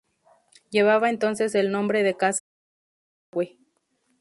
Llevaba 0.71 1.11
entonces 1.11 1.53
el 1.53 1.69
nombre 1.71 2.01
de 2.01 2.17
Casa 2.17 2.41
del 2.43 3.35
Real 3.49 3.53
Desagüe. 3.53 3.59